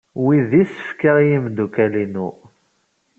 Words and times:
Wi 0.23 0.37
d 0.49 0.51
isefka 0.61 1.11
i 1.19 1.25
yimeddukal-inu. 1.29 2.29